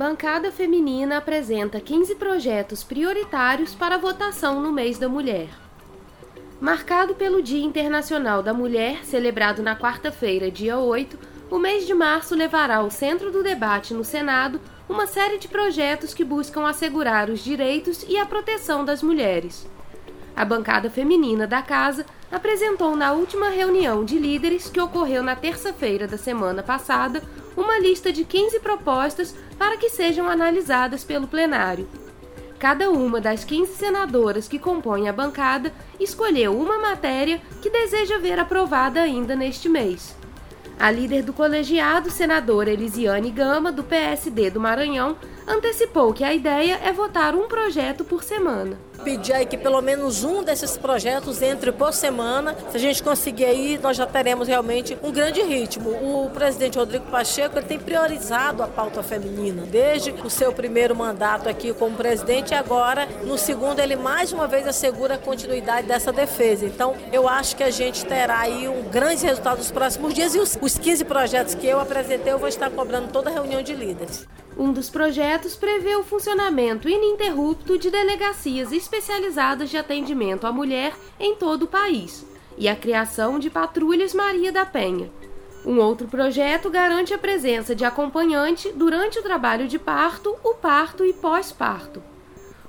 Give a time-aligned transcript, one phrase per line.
[0.00, 5.50] Bancada Feminina apresenta 15 projetos prioritários para votação no mês da mulher.
[6.58, 11.18] Marcado pelo Dia Internacional da Mulher, celebrado na quarta-feira, dia 8,
[11.50, 16.14] o mês de março levará ao centro do debate no Senado uma série de projetos
[16.14, 19.68] que buscam assegurar os direitos e a proteção das mulheres.
[20.34, 26.08] A bancada feminina da casa apresentou na última reunião de líderes que ocorreu na terça-feira
[26.08, 27.22] da semana passada
[27.54, 31.86] uma lista de 15 propostas para que sejam analisadas pelo plenário.
[32.58, 38.38] Cada uma das 15 senadoras que compõem a bancada escolheu uma matéria que deseja ver
[38.38, 40.16] aprovada ainda neste mês.
[40.78, 46.80] A líder do colegiado, senadora Elisiane Gama, do PSD do Maranhão, antecipou que a ideia
[46.82, 51.72] é votar um projeto por semana pedir aí que pelo menos um desses projetos entre
[51.72, 52.56] por semana.
[52.70, 55.90] Se a gente conseguir aí, nós já teremos realmente um grande ritmo.
[55.90, 61.48] O presidente Rodrigo Pacheco ele tem priorizado a pauta feminina desde o seu primeiro mandato
[61.48, 66.12] aqui como presidente e agora no segundo ele mais uma vez assegura a continuidade dessa
[66.12, 66.64] defesa.
[66.64, 70.38] Então eu acho que a gente terá aí um grande resultado nos próximos dias e
[70.38, 73.74] os, os 15 projetos que eu apresentei eu vou estar cobrando toda a reunião de
[73.74, 74.26] líderes.
[74.60, 81.34] Um dos projetos prevê o funcionamento ininterrupto de delegacias especializadas de atendimento à mulher em
[81.34, 82.26] todo o país
[82.58, 85.10] e a criação de patrulhas Maria da Penha.
[85.64, 91.06] Um outro projeto garante a presença de acompanhante durante o trabalho de parto, o parto
[91.06, 92.02] e pós-parto.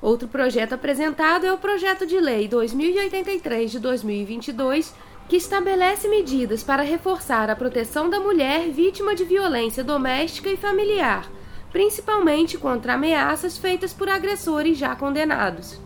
[0.02, 4.95] Outro projeto apresentado é o Projeto de Lei 2083 de 2022,
[5.28, 11.30] que estabelece medidas para reforçar a proteção da mulher vítima de violência doméstica e familiar
[11.72, 15.80] principalmente contra ameaças feitas por agressores já condenados.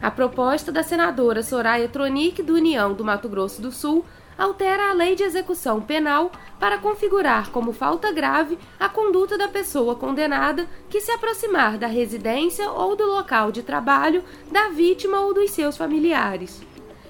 [0.00, 4.04] A proposta da senadora Soraya Tronic, do União do Mato Grosso do Sul,
[4.38, 6.30] altera a lei de execução penal
[6.60, 12.70] para configurar como falta grave a conduta da pessoa condenada que se aproximar da residência
[12.70, 16.62] ou do local de trabalho da vítima ou dos seus familiares.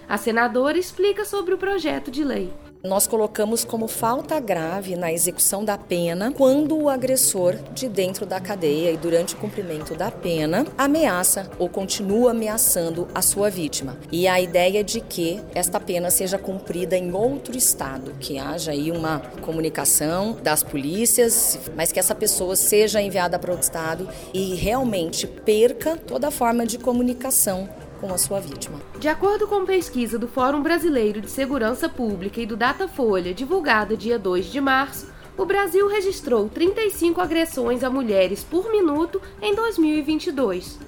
[0.08, 2.50] A senadora explica sobre o projeto de lei.
[2.82, 8.38] Nós colocamos como falta grave na execução da pena quando o agressor de dentro da
[8.38, 13.98] cadeia e durante o cumprimento da pena ameaça ou continua ameaçando a sua vítima.
[14.12, 18.92] E a ideia de que esta pena seja cumprida em outro estado, que haja aí
[18.92, 25.26] uma comunicação das polícias, mas que essa pessoa seja enviada para outro estado e realmente
[25.26, 27.68] perca toda forma de comunicação
[28.00, 28.80] com a sua vítima.
[28.98, 34.18] De acordo com pesquisa do Fórum Brasileiro de Segurança Pública e do Datafolha, divulgada dia
[34.18, 40.78] 2 de março, o Brasil registrou 35 agressões a mulheres por minuto em 2022.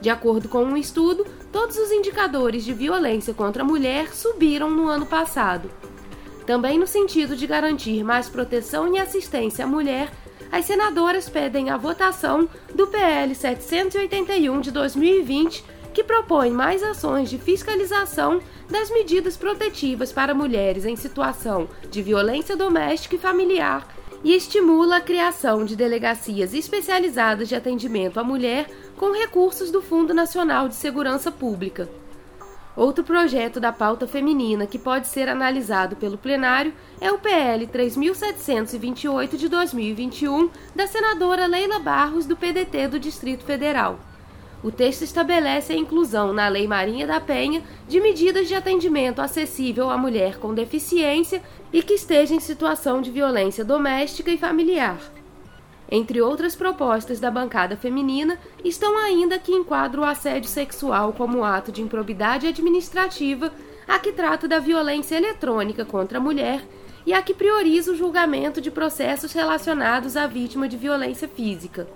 [0.00, 4.86] De acordo com um estudo, todos os indicadores de violência contra a mulher subiram no
[4.86, 5.68] ano passado.
[6.46, 10.10] Também no sentido de garantir mais proteção e assistência à mulher,
[10.50, 17.38] as senadoras pedem a votação do PL 781 de 2020 que propõe mais ações de
[17.38, 23.84] fiscalização das medidas protetivas para mulheres em situação de violência doméstica e familiar
[24.22, 30.14] e estimula a criação de delegacias especializadas de atendimento à mulher com recursos do Fundo
[30.14, 31.88] Nacional de Segurança Pública.
[32.76, 39.36] Outro projeto da pauta feminina que pode ser analisado pelo plenário é o PL 3728
[39.36, 43.98] de 2021 da senadora Leila Barros do PDT do Distrito Federal.
[44.62, 49.88] O texto estabelece a inclusão na Lei Marinha da Penha de medidas de atendimento acessível
[49.88, 51.40] à mulher com deficiência
[51.72, 54.98] e que esteja em situação de violência doméstica e familiar.
[55.90, 61.70] Entre outras propostas da bancada feminina estão ainda que enquadra o assédio sexual como ato
[61.70, 63.52] de improbidade administrativa,
[63.86, 66.62] a que trata da violência eletrônica contra a mulher
[67.06, 71.88] e a que prioriza o julgamento de processos relacionados à vítima de violência física.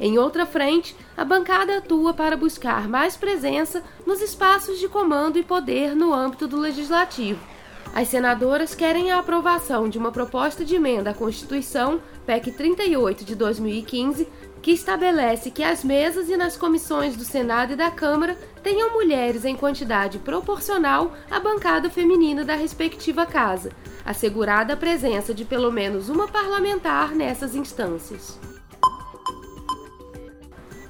[0.00, 5.44] Em outra frente, a bancada atua para buscar mais presença nos espaços de comando e
[5.44, 7.40] poder no âmbito do legislativo.
[7.94, 13.36] As senadoras querem a aprovação de uma proposta de emenda à Constituição, PEC 38 de
[13.36, 14.26] 2015,
[14.60, 19.44] que estabelece que as mesas e nas comissões do Senado e da Câmara tenham mulheres
[19.44, 23.70] em quantidade proporcional à bancada feminina da respectiva casa,
[24.04, 28.40] assegurada a presença de pelo menos uma parlamentar nessas instâncias.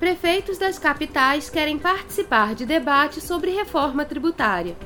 [0.04, 4.76] Prefeitos das capitais querem participar de debate sobre reforma tributária.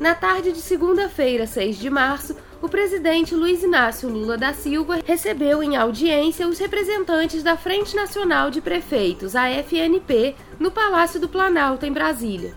[0.00, 5.62] Na tarde de segunda-feira, 6 de março, o presidente Luiz Inácio Lula da Silva recebeu
[5.62, 11.84] em audiência os representantes da Frente Nacional de Prefeitos, a FNP, no Palácio do Planalto,
[11.84, 12.54] em Brasília.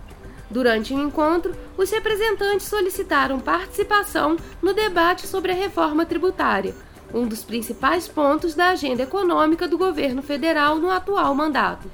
[0.49, 6.73] Durante o encontro, os representantes solicitaram participação no debate sobre a reforma tributária,
[7.13, 11.89] um dos principais pontos da agenda econômica do governo federal no atual mandato.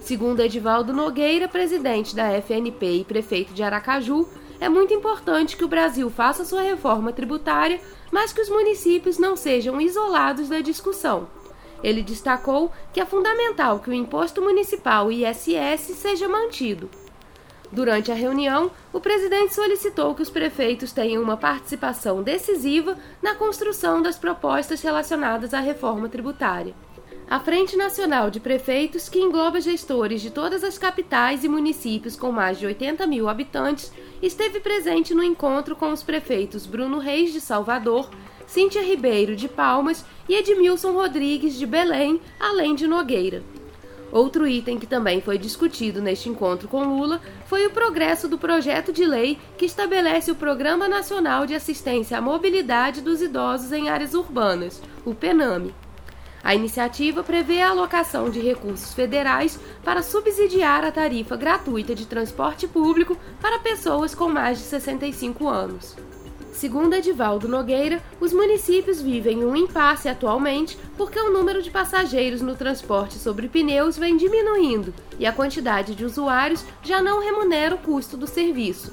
[0.00, 4.28] Segundo Edivaldo Nogueira, presidente da FNP e prefeito de Aracaju,
[4.60, 9.36] é muito importante que o Brasil faça sua reforma tributária, mas que os municípios não
[9.36, 11.28] sejam isolados da discussão.
[11.82, 16.88] Ele destacou que é fundamental que o imposto municipal ISS seja mantido.
[17.70, 24.00] Durante a reunião, o presidente solicitou que os prefeitos tenham uma participação decisiva na construção
[24.00, 26.74] das propostas relacionadas à reforma tributária.
[27.28, 32.30] A Frente Nacional de Prefeitos, que engloba gestores de todas as capitais e municípios com
[32.30, 33.92] mais de 80 mil habitantes,
[34.22, 38.08] esteve presente no encontro com os prefeitos Bruno Reis de Salvador,
[38.46, 43.42] Cíntia Ribeiro de Palmas e Edmilson Rodrigues de Belém, além de Nogueira.
[44.12, 48.92] Outro item que também foi discutido neste encontro com Lula foi o progresso do projeto
[48.92, 54.14] de lei que estabelece o Programa Nacional de Assistência à Mobilidade dos Idosos em Áreas
[54.14, 55.74] Urbanas, o PENAME.
[56.42, 62.68] A iniciativa prevê a alocação de recursos federais para subsidiar a tarifa gratuita de transporte
[62.68, 65.96] público para pessoas com mais de 65 anos.
[66.56, 72.56] Segundo Edivaldo Nogueira, os municípios vivem um impasse atualmente porque o número de passageiros no
[72.56, 78.16] transporte sobre pneus vem diminuindo e a quantidade de usuários já não remunera o custo
[78.16, 78.90] do serviço.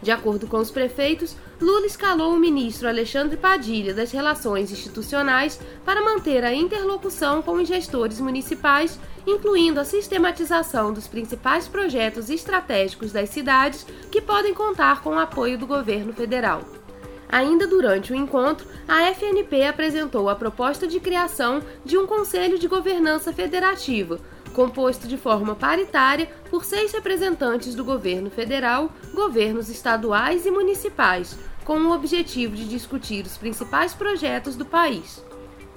[0.00, 6.02] De acordo com os prefeitos, Lula escalou o ministro Alexandre Padilha das Relações Institucionais para
[6.02, 13.28] manter a interlocução com os gestores municipais, incluindo a sistematização dos principais projetos estratégicos das
[13.28, 16.62] cidades que podem contar com o apoio do governo federal.
[17.34, 22.68] Ainda durante o encontro, a FNP apresentou a proposta de criação de um Conselho de
[22.68, 24.20] Governança Federativa,
[24.52, 31.76] composto de forma paritária por seis representantes do governo federal, governos estaduais e municipais, com
[31.80, 35.20] o objetivo de discutir os principais projetos do país.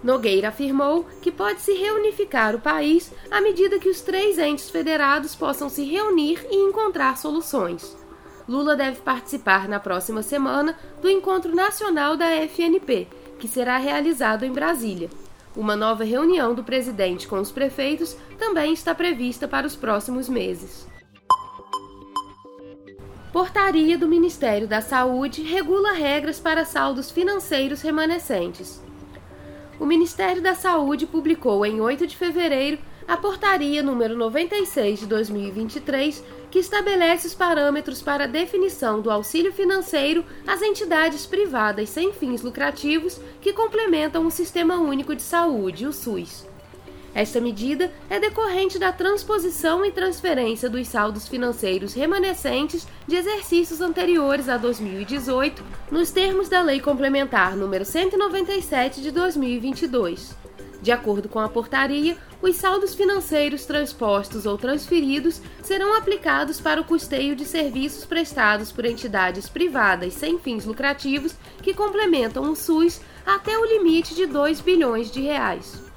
[0.03, 5.69] Nogueira afirmou que pode-se reunificar o país à medida que os três entes federados possam
[5.69, 7.97] se reunir e encontrar soluções.
[8.47, 13.07] Lula deve participar na próxima semana do encontro nacional da FNP,
[13.39, 15.09] que será realizado em Brasília.
[15.55, 20.87] Uma nova reunião do presidente com os prefeitos também está prevista para os próximos meses.
[23.33, 28.81] Portaria do Ministério da Saúde regula regras para saldos financeiros remanescentes.
[29.79, 36.23] O Ministério da Saúde publicou em 8 de fevereiro a portaria número 96 de 2023,
[36.51, 42.41] que estabelece os parâmetros para a definição do auxílio financeiro às entidades privadas sem fins
[42.41, 46.45] lucrativos que complementam o Sistema Único de Saúde, o SUS.
[47.15, 54.47] Esta medida é decorrente da transposição e transferência dos saldos financeiros remanescentes de exercícios anteriores
[54.49, 60.35] a 2018, nos termos da Lei Complementar número 197 de 2022.
[60.81, 66.85] De acordo com a portaria, os saldos financeiros transpostos ou transferidos serão aplicados para o
[66.85, 73.57] custeio de serviços prestados por entidades privadas sem fins lucrativos que complementam o SUS até
[73.57, 75.87] o limite de 2 bilhões de reais.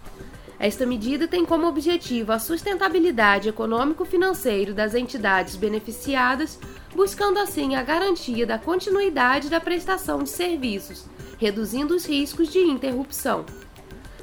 [0.58, 6.58] Esta medida tem como objetivo a sustentabilidade econômico-financeiro das entidades beneficiadas,
[6.94, 11.06] buscando assim a garantia da continuidade da prestação de serviços,
[11.38, 13.46] reduzindo os riscos de interrupção.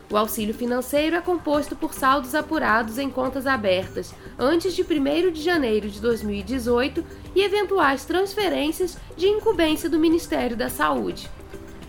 [0.09, 5.41] O auxílio financeiro é composto por saldos apurados em contas abertas antes de 1 de
[5.41, 7.03] janeiro de 2018
[7.35, 11.29] e eventuais transferências de incumbência do Ministério da Saúde.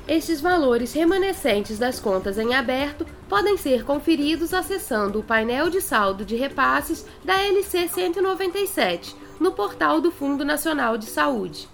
[0.08, 6.24] Estes valores remanescentes das contas em aberto podem ser conferidos acessando o painel de saldo
[6.24, 11.68] de repasses da LC 197 no portal do Fundo Nacional de Saúde.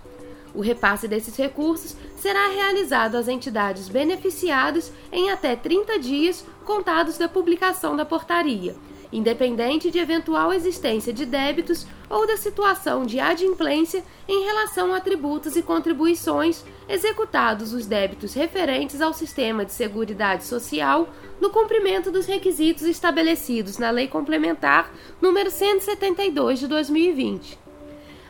[0.53, 7.29] O repasse desses recursos será realizado às entidades beneficiadas em até 30 dias contados da
[7.29, 8.75] publicação da portaria,
[9.13, 15.55] independente de eventual existência de débitos ou da situação de adimplência em relação a tributos
[15.55, 22.85] e contribuições executados os débitos referentes ao sistema de seguridade social no cumprimento dos requisitos
[22.85, 24.91] estabelecidos na Lei Complementar
[25.21, 27.64] número 172 de 2020.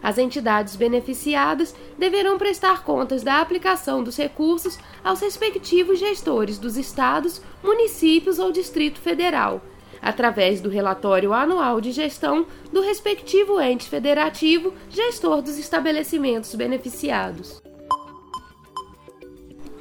[0.05, 7.41] As entidades beneficiadas deverão prestar contas da aplicação dos recursos aos respectivos gestores dos estados,
[7.63, 9.63] municípios ou Distrito Federal,
[10.03, 17.63] através do relatório anual de gestão do respectivo ente federativo gestor dos estabelecimentos beneficiados.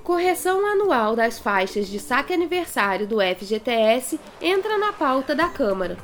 [0.06, 5.98] Correção anual das faixas de saque aniversário do FGTS entra na pauta da Câmara.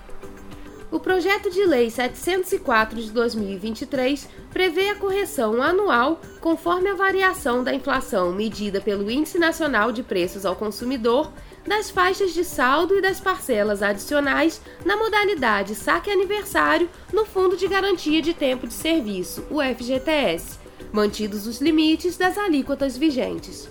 [0.91, 7.72] O projeto de lei 704 de 2023 prevê a correção anual conforme a variação da
[7.72, 11.31] inflação medida pelo Índice Nacional de Preços ao Consumidor
[11.67, 17.67] das faixas de saldo e das parcelas adicionais na modalidade saque aniversário no Fundo de
[17.67, 20.58] Garantia de Tempo de Serviço, o FGTS,
[20.91, 23.69] mantidos os limites das alíquotas vigentes.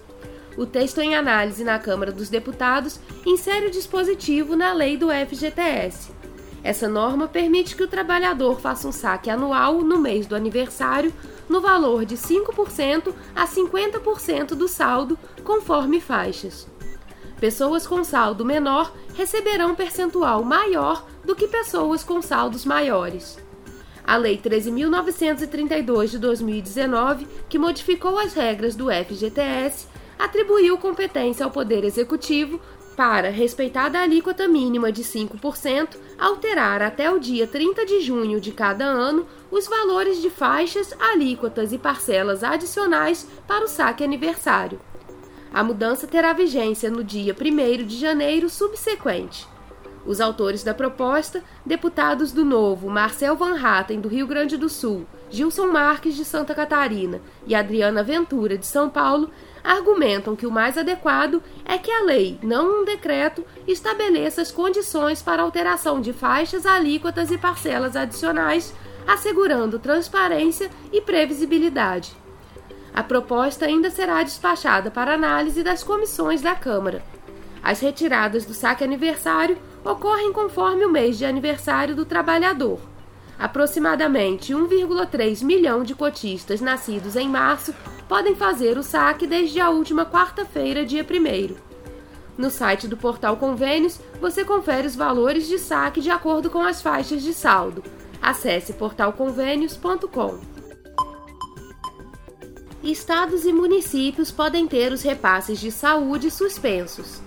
[0.56, 6.17] O texto em análise na Câmara dos Deputados insere o dispositivo na lei do FGTS.
[6.68, 11.14] Essa norma permite que o trabalhador faça um saque anual no mês do aniversário
[11.48, 16.68] no valor de 5% a 50% do saldo, conforme faixas.
[17.40, 23.38] Pessoas com saldo menor receberão percentual maior do que pessoas com saldos maiores.
[24.06, 29.86] A Lei 13.932 de 2019, que modificou as regras do FGTS,
[30.18, 32.60] atribuiu competência ao Poder Executivo
[32.98, 38.50] para, respeitada a alíquota mínima de 5%, alterar até o dia 30 de junho de
[38.50, 44.80] cada ano os valores de faixas, alíquotas e parcelas adicionais para o saque aniversário.
[45.54, 49.46] A mudança terá vigência no dia 1 de janeiro subsequente.
[50.04, 55.06] Os autores da proposta, deputados do Novo Marcel Van Hatten, do Rio Grande do Sul,
[55.30, 59.30] Gilson Marques, de Santa Catarina e Adriana Ventura, de São Paulo,
[59.62, 65.22] argumentam que o mais adequado é que a lei, não um decreto, estabeleça as condições
[65.22, 68.74] para alteração de faixas, alíquotas e parcelas adicionais,
[69.06, 72.16] assegurando transparência e previsibilidade.
[72.94, 77.02] A proposta ainda será despachada para análise das comissões da Câmara.
[77.62, 82.80] As retiradas do saque aniversário ocorrem conforme o mês de aniversário do trabalhador.
[83.38, 87.72] Aproximadamente 1,3 milhão de cotistas nascidos em março
[88.08, 91.54] podem fazer o saque desde a última quarta-feira, dia 1.
[92.36, 96.82] No site do Portal Convênios, você confere os valores de saque de acordo com as
[96.82, 97.82] faixas de saldo.
[98.20, 100.40] Acesse portalconvênios.com.
[102.82, 107.20] Estados e municípios podem ter os repasses de saúde suspensos.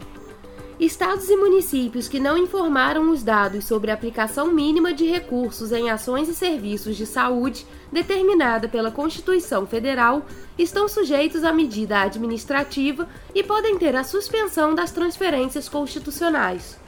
[0.81, 5.91] Estados e municípios que não informaram os dados sobre a aplicação mínima de recursos em
[5.91, 10.25] ações e serviços de saúde determinada pela Constituição Federal
[10.57, 16.81] estão sujeitos à medida administrativa e podem ter a suspensão das transferências constitucionais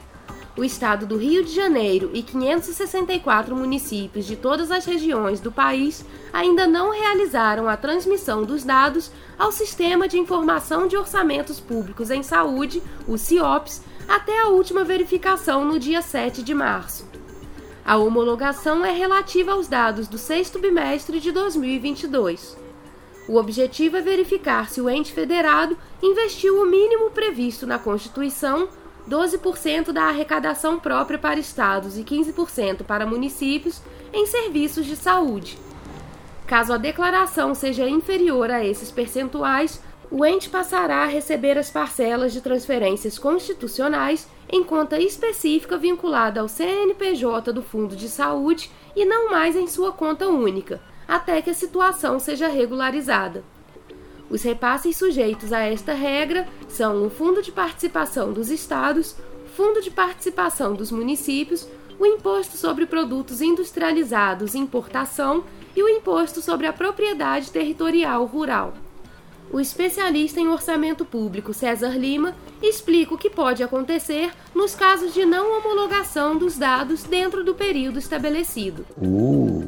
[0.56, 6.04] o estado do Rio de Janeiro e 564 municípios de todas as regiões do país
[6.32, 12.22] ainda não realizaram a transmissão dos dados ao Sistema de Informação de Orçamentos Públicos em
[12.22, 17.04] Saúde, o CIOPS, até a última verificação no dia 7 de março.
[17.84, 22.56] A homologação é relativa aos dados do sexto bimestre de 2022.
[23.28, 28.68] O objetivo é verificar se o ente federado investiu o mínimo previsto na Constituição
[29.08, 33.82] 12% da arrecadação própria para estados e 15% para municípios
[34.12, 35.58] em serviços de saúde.
[36.46, 39.80] Caso a declaração seja inferior a esses percentuais,
[40.10, 46.48] o ente passará a receber as parcelas de transferências constitucionais em conta específica vinculada ao
[46.48, 51.54] CNPJ do Fundo de Saúde e não mais em sua conta única, até que a
[51.54, 53.42] situação seja regularizada.
[54.34, 59.14] Os repasses sujeitos a esta regra são o Fundo de Participação dos Estados,
[59.54, 61.68] Fundo de Participação dos Municípios,
[62.00, 65.44] o Imposto sobre Produtos Industrializados e Importação
[65.76, 68.74] e o Imposto sobre a Propriedade Territorial Rural.
[69.52, 75.24] O especialista em orçamento público César Lima explica o que pode acontecer nos casos de
[75.24, 78.84] não homologação dos dados dentro do período estabelecido.
[79.00, 79.62] O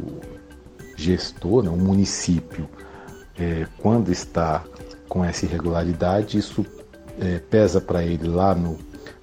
[0.97, 2.69] gestor, né, o município,
[3.38, 4.64] é, quando está
[5.09, 6.64] com essa irregularidade, isso
[7.21, 8.78] é, pesa para ele lá no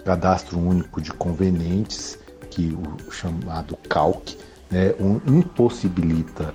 [0.05, 2.17] Cadastro Único de Convenientes,
[2.49, 2.77] que
[3.07, 4.37] o chamado CALC,
[4.69, 6.53] né, um, impossibilita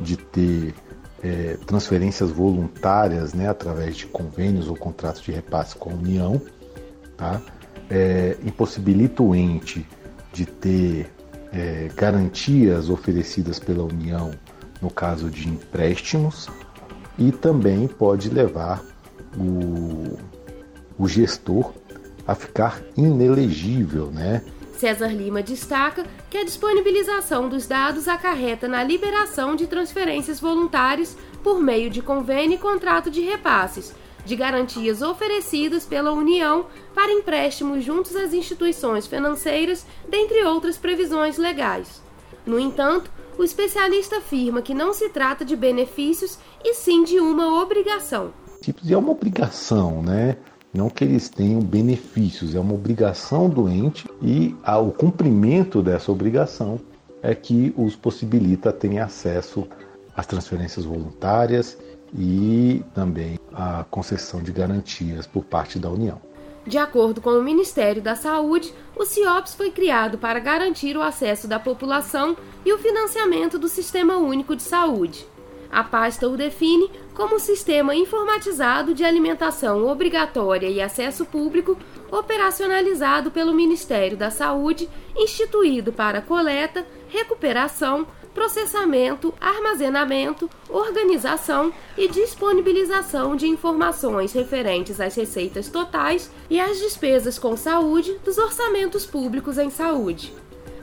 [0.00, 0.74] de ter
[1.22, 6.40] é, transferências voluntárias né, através de convênios ou contratos de repasse com a União,
[7.16, 7.40] tá?
[7.90, 9.86] É, impossibilita o ente
[10.32, 11.12] de ter
[11.52, 14.32] é, garantias oferecidas pela União
[14.80, 16.48] no caso de empréstimos
[17.18, 18.82] e também pode levar
[19.36, 20.18] o,
[20.98, 21.72] o gestor
[22.26, 24.42] a ficar inelegível, né?
[24.76, 31.60] César Lima destaca que a disponibilização dos dados acarreta na liberação de transferências voluntárias por
[31.60, 33.94] meio de convênio e contrato de repasses,
[34.24, 42.02] de garantias oferecidas pela União para empréstimos juntos às instituições financeiras, dentre outras previsões legais.
[42.44, 47.62] No entanto, o especialista afirma que não se trata de benefícios e sim de uma
[47.62, 48.32] obrigação.
[48.88, 50.36] É uma obrigação, né?
[50.72, 56.80] Não que eles tenham benefícios, é uma obrigação do ente e o cumprimento dessa obrigação
[57.22, 59.66] é que os possibilita ter acesso
[60.16, 61.78] às transferências voluntárias
[62.16, 66.20] e também a concessão de garantias por parte da União.
[66.66, 71.46] De acordo com o Ministério da Saúde, o CIOPS foi criado para garantir o acesso
[71.46, 75.26] da população e o financiamento do Sistema Único de Saúde.
[75.70, 81.76] A pasta o define como sistema informatizado de alimentação obrigatória e acesso público
[82.10, 93.46] operacionalizado pelo Ministério da Saúde, instituído para coleta, recuperação, processamento, armazenamento, organização e disponibilização de
[93.46, 100.34] informações referentes às receitas totais e às despesas com saúde dos orçamentos públicos em saúde.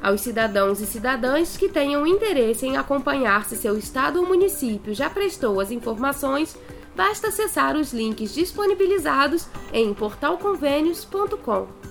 [0.01, 5.09] Aos cidadãos e cidadãs que tenham interesse em acompanhar se seu estado ou município já
[5.09, 6.57] prestou as informações,
[6.95, 11.90] basta acessar os links disponibilizados em portalconvênios.com.